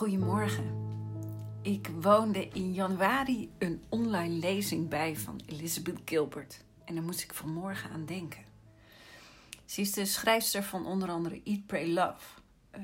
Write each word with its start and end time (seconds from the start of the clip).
Goedemorgen. 0.00 0.88
Ik 1.62 1.88
woonde 2.00 2.48
in 2.48 2.72
januari 2.72 3.50
een 3.58 3.82
online 3.88 4.34
lezing 4.34 4.88
bij 4.88 5.16
van 5.16 5.40
Elizabeth 5.46 5.98
Gilbert. 6.04 6.64
En 6.84 6.94
daar 6.94 7.04
moest 7.04 7.22
ik 7.22 7.34
vanmorgen 7.34 7.90
aan 7.90 8.06
denken. 8.06 8.44
Ze 9.64 9.80
is 9.80 9.92
de 9.92 10.04
schrijfster 10.04 10.62
van 10.62 10.86
onder 10.86 11.08
andere 11.08 11.40
Eat, 11.44 11.66
Pray, 11.66 11.92
Love. 11.92 12.40
Uh, 12.76 12.82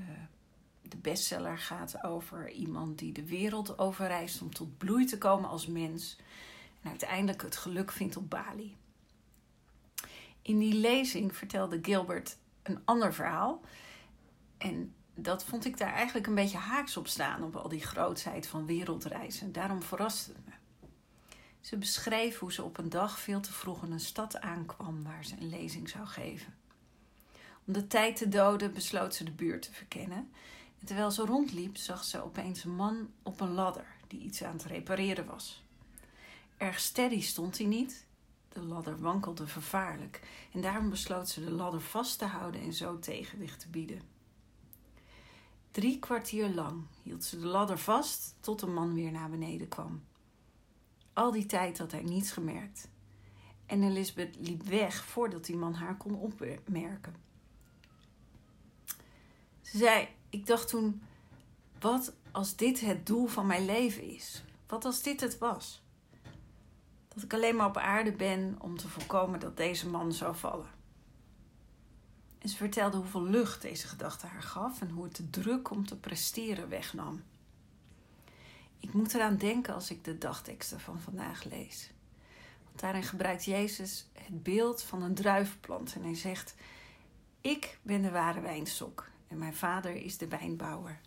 de 0.83 0.97
bestseller 0.97 1.59
gaat 1.59 2.05
over 2.05 2.51
iemand 2.51 2.99
die 2.99 3.13
de 3.13 3.27
wereld 3.27 3.79
overreist 3.79 4.43
om 4.43 4.55
tot 4.55 4.79
bloei 4.79 5.05
te 5.05 5.19
komen 5.19 5.49
als 5.49 5.67
mens. 5.67 6.17
En 6.83 6.89
uiteindelijk 6.89 7.43
het 7.43 7.57
geluk 7.57 7.93
vindt 7.93 8.17
op 8.17 8.31
Bali. 8.31 8.77
In 10.43 10.59
die 10.59 10.75
lezing 10.75 11.37
vertelde 11.37 11.79
Gilbert 11.83 12.37
een 12.63 12.81
ander 12.85 13.15
verhaal. 13.15 13.61
En 14.59 14.95
dat 15.19 15.45
vond 15.45 15.65
ik 15.65 15.79
daar 15.79 15.93
eigenlijk 15.93 16.27
een 16.27 16.35
beetje 16.35 16.59
haaks 16.59 16.97
op 16.97 17.09
staan, 17.09 17.43
op 17.43 17.57
al 17.57 17.69
die 17.69 17.81
grootheid 17.81 18.47
van 18.47 18.67
wereldreizen. 18.67 19.53
Daarom 19.53 19.83
verraste 19.83 20.33
het 20.33 20.47
me. 20.47 20.53
Ze 21.61 21.77
beschreef 21.77 22.39
hoe 22.39 22.53
ze 22.53 22.63
op 22.63 22.79
een 22.79 22.89
dag 22.89 23.19
veel 23.19 23.41
te 23.41 23.53
vroeg 23.53 23.85
in 23.85 23.93
een 23.93 24.01
stad 24.01 24.41
aankwam 24.41 25.03
waar 25.03 25.25
ze 25.25 25.35
een 25.41 25.49
lezing 25.49 25.89
zou 25.89 26.07
geven. 26.07 26.55
Om 27.67 27.73
de 27.73 27.87
tijd 27.87 28.17
te 28.17 28.29
doden 28.29 28.73
besloot 28.73 29.15
ze 29.15 29.25
de 29.25 29.31
buurt 29.31 29.63
te 29.63 29.73
verkennen. 29.73 30.31
En 30.81 30.87
terwijl 30.87 31.11
ze 31.11 31.25
rondliep, 31.25 31.77
zag 31.77 32.05
ze 32.05 32.25
opeens 32.25 32.65
een 32.65 32.75
man 32.75 33.11
op 33.23 33.41
een 33.41 33.53
ladder 33.53 33.87
die 34.07 34.21
iets 34.21 34.43
aan 34.43 34.53
het 34.53 34.65
repareren 34.65 35.27
was. 35.27 35.65
Erg 36.57 36.79
steady 36.79 37.21
stond 37.21 37.59
hij 37.59 37.67
niet. 37.67 38.07
De 38.49 38.63
ladder 38.63 39.01
wankelde 39.01 39.47
vervaarlijk 39.47 40.21
en 40.53 40.61
daarom 40.61 40.91
besloot 40.91 41.29
ze 41.29 41.45
de 41.45 41.51
ladder 41.51 41.81
vast 41.81 42.19
te 42.19 42.25
houden 42.25 42.61
en 42.61 42.73
zo 42.73 42.99
tegenwicht 42.99 43.61
te 43.61 43.69
bieden. 43.69 44.16
Drie 45.77 45.99
kwartier 45.99 46.49
lang 46.49 46.83
hield 47.03 47.25
ze 47.25 47.39
de 47.39 47.47
ladder 47.47 47.79
vast 47.79 48.35
tot 48.41 48.61
de 48.61 48.67
man 48.67 48.95
weer 48.95 49.13
naar 49.13 49.31
beneden 49.31 49.69
kwam. 49.69 50.05
Al 51.13 51.31
die 51.31 51.47
tijd 51.47 51.79
had 51.79 51.93
hij 51.93 52.03
niets 52.03 52.31
gemerkt. 52.31 52.89
En 53.67 53.83
Elizabeth 53.83 54.37
liep 54.39 54.63
weg 54.63 55.05
voordat 55.05 55.45
die 55.45 55.57
man 55.57 55.75
haar 55.75 55.97
kon 55.97 56.15
opmerken. 56.15 57.15
Ze 59.61 59.79
zei: 59.79 60.09
Ik 60.31 60.47
dacht 60.47 60.69
toen, 60.69 61.03
wat 61.81 62.15
als 62.31 62.57
dit 62.57 62.81
het 62.81 63.07
doel 63.07 63.27
van 63.27 63.47
mijn 63.47 63.65
leven 63.65 64.03
is? 64.03 64.45
Wat 64.67 64.85
als 64.85 65.03
dit 65.03 65.21
het 65.21 65.39
was? 65.39 65.83
Dat 67.09 67.23
ik 67.23 67.35
alleen 67.35 67.57
maar 67.57 67.69
op 67.69 67.77
aarde 67.77 68.13
ben 68.13 68.57
om 68.59 68.77
te 68.77 68.89
voorkomen 68.89 69.41
dat 69.41 69.57
deze 69.57 69.89
man 69.89 70.13
zou 70.13 70.37
vallen. 70.37 70.76
En 72.39 72.49
ze 72.49 72.57
vertelde 72.57 72.97
hoeveel 72.97 73.25
lucht 73.25 73.63
deze 73.63 73.89
gedachte 73.89 74.27
haar 74.27 74.43
gaf 74.43 74.81
en 74.81 74.91
hoe 74.91 75.05
het 75.05 75.17
de 75.17 75.31
druk 75.31 75.71
om 75.71 75.87
te 75.87 75.97
presteren 75.97 76.69
wegnam. 76.69 77.23
Ik 78.81 78.93
moet 78.93 79.15
eraan 79.15 79.37
denken 79.37 79.75
als 79.75 79.91
ik 79.91 80.05
de 80.05 80.19
dagteksten 80.19 80.81
van 80.81 81.01
vandaag 81.01 81.45
lees. 81.45 81.91
Want 82.65 82.81
daarin 82.81 83.03
gebruikt 83.03 83.45
Jezus 83.45 84.07
het 84.13 84.43
beeld 84.43 84.83
van 84.83 85.03
een 85.03 85.15
druivenplant 85.15 85.95
en 85.95 86.03
hij 86.03 86.15
zegt: 86.15 86.55
Ik 87.41 87.79
ben 87.83 88.03
de 88.03 88.11
ware 88.11 88.41
wijnstok 88.41 89.09
en 89.29 89.39
mijn 89.39 89.55
vader 89.55 89.95
is 89.95 90.19
de 90.19 90.29
wijnbouwer. 90.29 91.01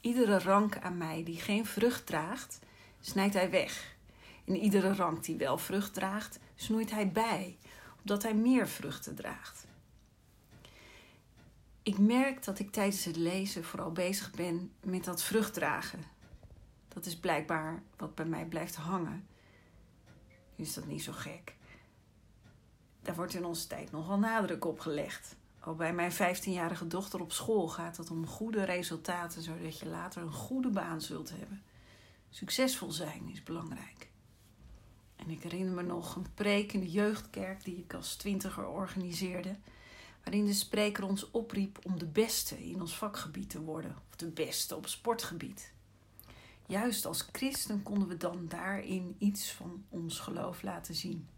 Iedere 0.00 0.38
rank 0.38 0.78
aan 0.78 0.96
mij 0.96 1.24
die 1.24 1.40
geen 1.40 1.66
vrucht 1.66 2.06
draagt, 2.06 2.58
snijdt 3.00 3.34
hij 3.34 3.50
weg. 3.50 3.94
En 4.44 4.56
iedere 4.56 4.94
rank 4.94 5.24
die 5.24 5.36
wel 5.36 5.58
vrucht 5.58 5.94
draagt, 5.94 6.38
snoeit 6.54 6.90
hij 6.90 7.12
bij, 7.12 7.58
opdat 7.98 8.22
hij 8.22 8.34
meer 8.34 8.68
vruchten 8.68 9.14
draagt. 9.14 9.66
Ik 11.86 11.98
merk 11.98 12.44
dat 12.44 12.58
ik 12.58 12.70
tijdens 12.70 13.04
het 13.04 13.16
lezen 13.16 13.64
vooral 13.64 13.92
bezig 13.92 14.30
ben 14.30 14.72
met 14.84 15.04
dat 15.04 15.22
vruchtdragen. 15.22 16.04
Dat 16.88 17.06
is 17.06 17.16
blijkbaar 17.16 17.82
wat 17.96 18.14
bij 18.14 18.24
mij 18.24 18.44
blijft 18.44 18.74
hangen. 18.74 19.26
Is 20.56 20.74
dat 20.74 20.86
niet 20.86 21.02
zo 21.02 21.12
gek? 21.12 21.54
Daar 23.02 23.14
wordt 23.14 23.34
in 23.34 23.44
onze 23.44 23.66
tijd 23.66 23.90
nogal 23.90 24.18
nadruk 24.18 24.64
op 24.64 24.80
gelegd. 24.80 25.36
Al 25.60 25.74
bij 25.74 25.92
mijn 25.92 26.12
15-jarige 26.12 26.86
dochter 26.86 27.20
op 27.20 27.32
school 27.32 27.68
gaat 27.68 27.96
het 27.96 28.10
om 28.10 28.26
goede 28.26 28.64
resultaten, 28.64 29.42
zodat 29.42 29.78
je 29.78 29.86
later 29.86 30.22
een 30.22 30.32
goede 30.32 30.70
baan 30.70 31.00
zult 31.00 31.30
hebben. 31.30 31.62
Succesvol 32.30 32.90
zijn 32.90 33.28
is 33.32 33.42
belangrijk. 33.42 34.10
En 35.16 35.30
ik 35.30 35.42
herinner 35.42 35.74
me 35.74 35.82
nog 35.82 36.16
een 36.16 36.34
preek 36.34 36.72
in 36.72 36.80
de 36.80 36.90
jeugdkerk 36.90 37.64
die 37.64 37.76
ik 37.76 37.94
als 37.94 38.16
twintiger 38.16 38.66
organiseerde 38.66 39.56
waarin 40.26 40.46
de 40.46 40.52
spreker 40.52 41.04
ons 41.04 41.30
opriep 41.30 41.78
om 41.82 41.98
de 41.98 42.06
beste 42.06 42.68
in 42.68 42.80
ons 42.80 42.96
vakgebied 42.96 43.50
te 43.50 43.60
worden, 43.60 43.96
of 44.08 44.16
de 44.16 44.30
beste 44.30 44.76
op 44.76 44.86
sportgebied. 44.86 45.72
Juist 46.66 47.06
als 47.06 47.28
christen 47.32 47.82
konden 47.82 48.08
we 48.08 48.16
dan 48.16 48.48
daarin 48.48 49.16
iets 49.18 49.52
van 49.52 49.84
ons 49.88 50.18
geloof 50.18 50.62
laten 50.62 50.94
zien. 50.94 51.28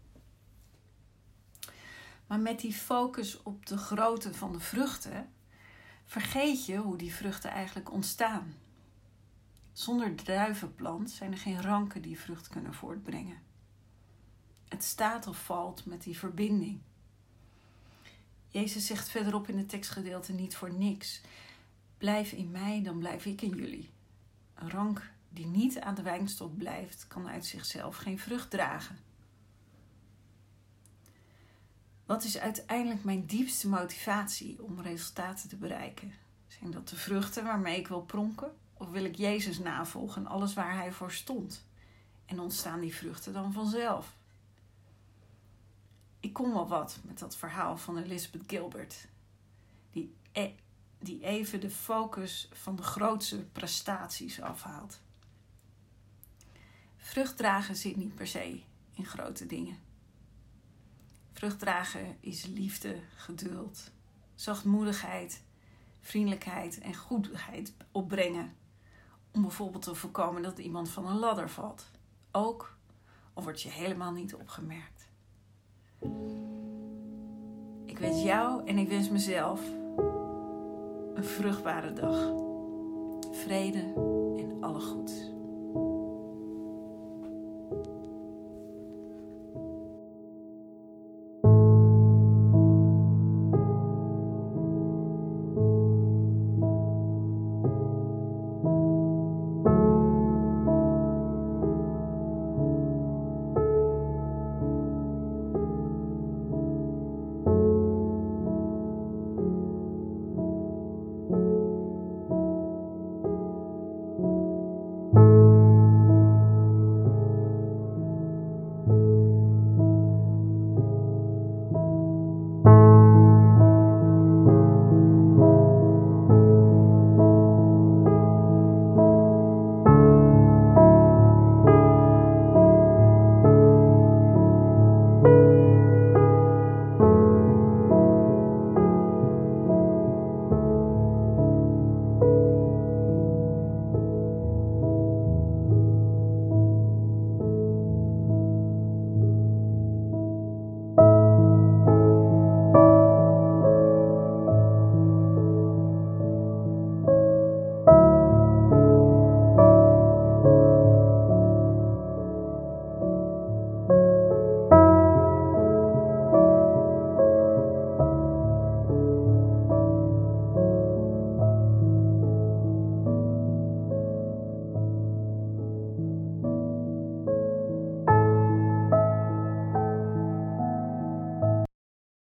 Maar 2.27 2.39
met 2.39 2.59
die 2.59 2.73
focus 2.73 3.43
op 3.43 3.65
de 3.65 3.77
grootte 3.77 4.33
van 4.33 4.51
de 4.51 4.59
vruchten, 4.59 5.29
vergeet 6.05 6.65
je 6.65 6.77
hoe 6.77 6.97
die 6.97 7.13
vruchten 7.13 7.51
eigenlijk 7.51 7.91
ontstaan. 7.91 8.53
Zonder 9.71 10.15
druivenplant 10.15 11.11
zijn 11.11 11.31
er 11.31 11.37
geen 11.37 11.61
ranken 11.61 12.01
die 12.01 12.19
vrucht 12.19 12.47
kunnen 12.47 12.73
voortbrengen. 12.73 13.41
Het 14.67 14.83
staat 14.83 15.27
of 15.27 15.43
valt 15.43 15.85
met 15.85 16.03
die 16.03 16.17
verbinding. 16.17 16.79
Jezus 18.49 18.85
zegt 18.85 19.09
verderop 19.09 19.47
in 19.47 19.57
het 19.57 19.69
tekstgedeelte 19.69 20.33
niet 20.33 20.55
voor 20.55 20.73
niks. 20.73 21.21
Blijf 21.97 22.31
in 22.31 22.51
mij, 22.51 22.81
dan 22.83 22.99
blijf 22.99 23.25
ik 23.25 23.41
in 23.41 23.55
jullie. 23.55 23.89
Een 24.53 24.69
rank 24.69 25.11
die 25.29 25.45
niet 25.45 25.79
aan 25.79 25.95
de 25.95 26.01
wijnstok 26.01 26.57
blijft, 26.57 27.07
kan 27.07 27.27
uit 27.27 27.45
zichzelf 27.45 27.95
geen 27.95 28.19
vrucht 28.19 28.49
dragen. 28.49 28.97
Wat 32.05 32.23
is 32.23 32.37
uiteindelijk 32.37 33.03
mijn 33.03 33.25
diepste 33.25 33.69
motivatie 33.69 34.63
om 34.63 34.81
resultaten 34.81 35.49
te 35.49 35.55
bereiken? 35.55 36.13
Zijn 36.47 36.71
dat 36.71 36.89
de 36.89 36.95
vruchten 36.95 37.43
waarmee 37.43 37.79
ik 37.79 37.87
wil 37.87 38.01
pronken? 38.01 38.51
Of 38.73 38.89
wil 38.89 39.03
ik 39.03 39.15
Jezus 39.15 39.59
navolgen 39.59 40.25
en 40.25 40.31
alles 40.31 40.53
waar 40.53 40.75
Hij 40.75 40.91
voor 40.91 41.11
stond? 41.11 41.65
En 42.25 42.39
ontstaan 42.39 42.79
die 42.79 42.95
vruchten 42.95 43.33
dan 43.33 43.53
vanzelf? 43.53 44.17
Ik 46.19 46.33
kom 46.33 46.53
wel 46.53 46.67
wat 46.67 46.99
met 47.03 47.19
dat 47.19 47.35
verhaal 47.35 47.77
van 47.77 47.97
Elizabeth 47.97 48.43
Gilbert. 48.47 49.07
Die, 49.91 50.15
e 50.31 50.51
die 50.99 51.23
even 51.23 51.59
de 51.59 51.69
focus 51.69 52.49
van 52.51 52.75
de 52.75 52.83
grootste 52.83 53.37
prestaties 53.37 54.41
afhaalt. 54.41 55.01
Vruchtdragen 56.97 57.75
zit 57.75 57.95
niet 57.95 58.15
per 58.15 58.27
se 58.27 58.61
in 58.91 59.05
grote 59.05 59.45
dingen. 59.45 59.77
Vruchtdragen 61.33 62.17
is 62.19 62.45
liefde, 62.45 62.99
geduld, 63.15 63.91
zachtmoedigheid, 64.35 65.43
vriendelijkheid 65.99 66.79
en 66.79 66.95
goedheid 66.95 67.73
opbrengen. 67.91 68.55
Om 69.31 69.41
bijvoorbeeld 69.41 69.83
te 69.83 69.95
voorkomen 69.95 70.41
dat 70.41 70.59
iemand 70.59 70.89
van 70.89 71.07
een 71.07 71.19
ladder 71.19 71.49
valt. 71.49 71.85
Ook 72.31 72.77
al 73.33 73.43
word 73.43 73.61
je 73.61 73.69
helemaal 73.69 74.11
niet 74.11 74.35
opgemerkt. 74.35 74.98
Ik 77.85 77.99
wens 77.99 78.23
jou 78.23 78.65
en 78.65 78.77
ik 78.77 78.89
wens 78.89 79.09
mezelf 79.09 79.61
een 81.13 81.23
vruchtbare 81.23 81.93
dag. 81.93 82.33
Vrede 83.31 83.93
en 84.37 84.57
alle 84.59 84.79
goeds. 84.79 85.31